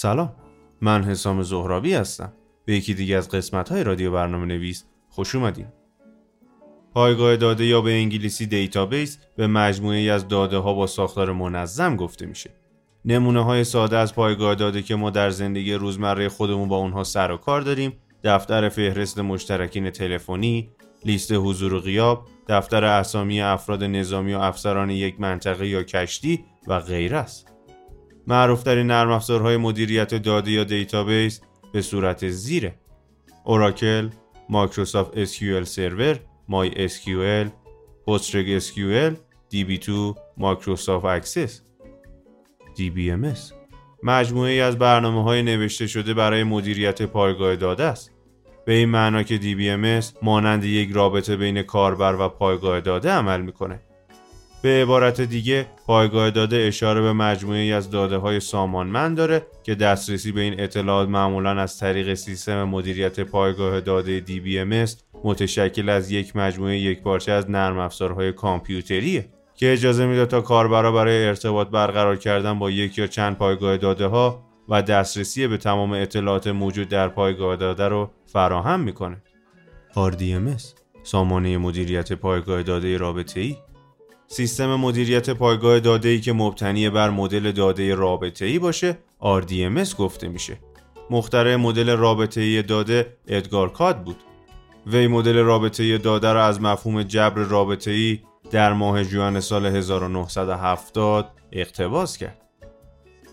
[0.00, 0.32] سلام.
[0.80, 2.32] من حسام زهرابی هستم.
[2.64, 5.66] به یکی دیگه از قسمت های رادیو برنامه نویس خوش اومدین.
[6.94, 12.26] پایگاه داده یا به انگلیسی database به مجموعه از داده ها با ساختار منظم گفته
[12.26, 12.50] میشه.
[13.04, 17.30] نمونه های ساده از پایگاه داده که ما در زندگی روزمره خودمون با اونها سر
[17.30, 17.92] و کار داریم.
[18.24, 20.70] دفتر فهرست مشترکین تلفنی
[21.04, 26.80] لیست حضور و غیاب دفتر اسامی افراد نظامی و افسران یک منطقه یا کشتی و
[26.80, 27.50] غیره است.
[28.26, 31.40] معروفترین نرم افزارهای مدیریت داده یا دیتابیس
[31.72, 32.74] به صورت زیره
[33.44, 34.08] Oracle،
[34.48, 37.48] Microsoft SQL Server، MySQL،
[38.06, 39.14] PostgreSQL،
[39.54, 39.90] DB2،
[40.36, 41.62] Microsoft Access،
[42.76, 43.54] DBMS
[44.02, 48.10] مجموعه از برنامه های نوشته شده برای مدیریت پایگاه داده است.
[48.64, 53.80] به این معنا که DBMS مانند یک رابطه بین کاربر و پایگاه داده عمل می‌کنه.
[54.62, 60.32] به عبارت دیگه پایگاه داده اشاره به مجموعه از داده های سامانمند داره که دسترسی
[60.32, 64.90] به این اطلاعات معمولا از طریق سیستم مدیریت پایگاه داده DBMS
[65.24, 70.92] متشکل از یک مجموعه یک پارچه از نرم افزارهای کامپیوتریه که اجازه میده تا کاربرا
[70.92, 75.92] برای ارتباط برقرار کردن با یک یا چند پایگاه داده ها و دسترسی به تمام
[75.92, 79.22] اطلاعات موجود در پایگاه داده رو فراهم می‌کنه.
[79.94, 80.62] RDMS
[81.02, 83.56] سامانه مدیریت پایگاه داده رابطه ای
[84.32, 90.28] سیستم مدیریت پایگاه داده ای که مبتنی بر مدل داده رابطه ای باشه RDMS گفته
[90.28, 90.58] میشه.
[91.10, 94.16] مخترع مدل رابطه ای داده ادگار کاد بود.
[94.86, 98.20] وی مدل رابطه ای داده را از مفهوم جبر رابطه ای
[98.50, 102.40] در ماه جوان سال 1970 اقتباس کرد.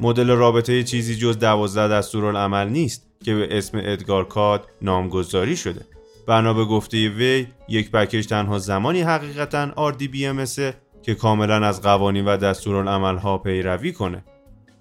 [0.00, 5.86] مدل رابطه چیزی جز دوازده دستورالعمل نیست که به اسم ادگار کاد نامگذاری شده.
[6.26, 12.36] بنا به گفته وی یک پکیج تنها زمانی حقیقتا RDBMS که کاملا از قوانین و
[12.36, 14.24] دستورالعملها پیروی کنه.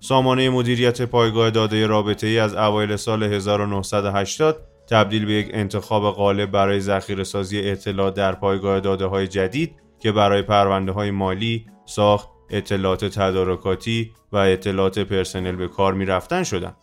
[0.00, 4.56] سامانه مدیریت پایگاه داده رابطه ای از اوایل سال 1980
[4.90, 10.12] تبدیل به یک انتخاب غالب برای ذخیره سازی اطلاع در پایگاه داده های جدید که
[10.12, 16.76] برای پرونده های مالی، ساخت، اطلاعات تدارکاتی و اطلاعات پرسنل به کار می رفتن شدن.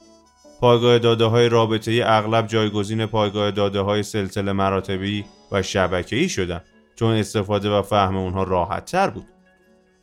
[0.61, 6.61] پایگاه داده های رابطه ای اغلب جایگزین پایگاه داده های سلسله مراتبی و شبکه‌ای شدن
[6.95, 9.25] چون استفاده و فهم اونها راحت تر بود.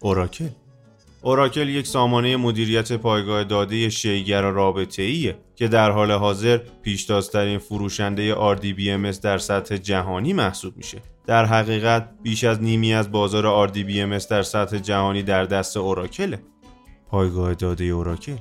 [0.00, 0.48] اوراکل
[1.22, 8.34] اوراکل یک سامانه مدیریت پایگاه داده شیگر رابطه ایه که در حال حاضر پیشتازترین فروشنده
[8.34, 11.02] RDBMS در سطح جهانی محسوب میشه.
[11.26, 16.42] در حقیقت بیش از نیمی از بازار RDBMS در سطح جهانی در دست اوراکله.
[17.08, 18.36] پایگاه داده Oracle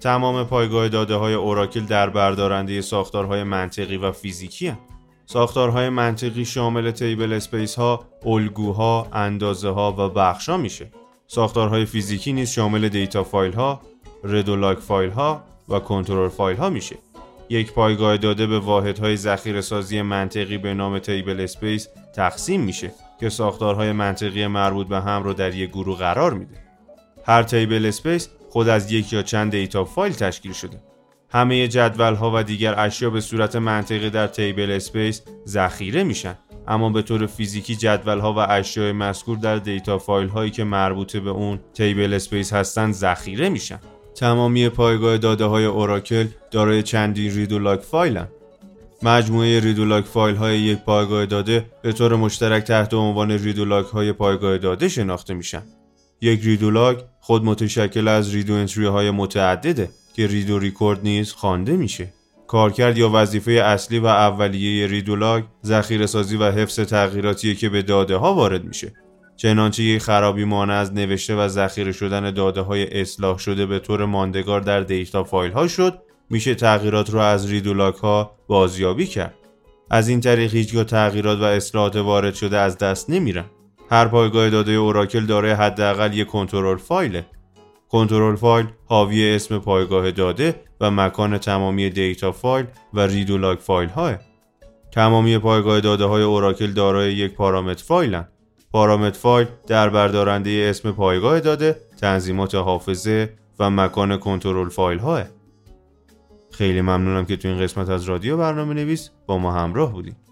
[0.00, 4.91] تمام پایگاه داده های Oracle در بردارنده ساختارهای منطقی و فیزیکی هستند.
[5.26, 10.92] ساختارهای منطقی شامل tablespace ها، الگوها، اندازه ها و بخش ها میشه.
[11.26, 13.80] ساختارهای فیزیکی نیز شامل data file ها،
[14.24, 16.96] redo log file ها و control file ها میشه.
[17.48, 23.92] یک پایگاه داده به واحدهای ذخیره سازی منطقی به نام tablespace تقسیم میشه که ساختارهای
[23.92, 26.54] منطقی مربوط به هم رو در یک گروه قرار میده.
[27.26, 30.91] هر tablespace خود از یک یا چند data file تشکیل شده.
[31.32, 36.34] همه جدول ها و دیگر اشیا به صورت منطقی در tablespace ذخیره میشن.
[36.68, 41.16] اما به طور فیزیکی جدول ها و اشیاء مذکور در data file هایی که مربوط
[41.16, 43.78] به اون tablespace هستند ذخیره میشن.
[44.14, 48.28] تمامی پایگاه داده های Oracle دارای چندین redo log file ن.
[49.02, 53.86] مجموعه redo log file های یک پایگاه داده به طور مشترک تحت عنوان redo log
[53.86, 55.62] های پایگاه داده شناخته میشن.
[56.20, 59.88] یک redo log خود متشکل از redo entry های متعدده.
[60.12, 62.12] که redo record نیز خوانده میشه.
[62.46, 67.82] کارکرد یا وظیفه اصلی و اولیه redo log ذخیره سازی و حفظ تغییراتی که به
[67.82, 68.92] داده ها وارد میشه.
[69.36, 74.04] چنانچه یک خرابی مانع از نوشته و ذخیره شدن داده های اصلاح شده به طور
[74.04, 75.98] ماندگار در data file ها شد
[76.30, 79.34] میشه تغییرات را از redo log ها بازیابی کرد.
[79.90, 83.44] از این طریق هیچگاه تغییرات و اصلاحات وارد شده از دست نمیرن.
[83.90, 87.26] هر پایگاه داده Oracle دارای حداقل یک control file ه.
[87.92, 93.88] control file حاوی اسم پایگاه داده و مکان تمامی data file و redo log file
[93.88, 94.16] های.
[94.92, 98.28] تمامی پایگاه داده های Oracle دارای یک parameter file ن.
[98.72, 105.24] parameter file در بردارنده اسم پایگاه داده، تنظیمات حافظه و مکان کنترل فایل های.
[106.50, 110.31] خیلی ممنونم که تو این قسمت از رادیو برنامه نویس با ما همراه بودید.